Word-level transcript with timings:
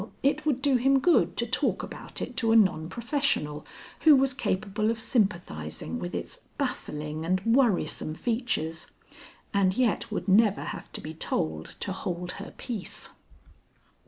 it 0.23 0.47
would 0.47 0.63
do 0.63 0.77
him 0.77 0.97
good 0.99 1.37
to 1.37 1.45
talk 1.45 1.83
about 1.83 2.23
it 2.23 2.35
to 2.35 2.51
a 2.51 2.55
non 2.55 2.89
professional 2.89 3.63
who 3.99 4.15
was 4.15 4.33
capable 4.33 4.89
of 4.89 4.99
sympathizing 4.99 5.99
with 5.99 6.15
its 6.15 6.39
baffling 6.57 7.23
and 7.23 7.39
worrisome 7.41 8.15
features 8.15 8.87
and 9.53 9.77
yet 9.77 10.11
would 10.11 10.27
never 10.27 10.63
have 10.63 10.91
to 10.91 11.01
be 11.01 11.13
told 11.13 11.75
to 11.79 11.91
hold 11.91 12.31
her 12.41 12.51
peace. 12.57 13.09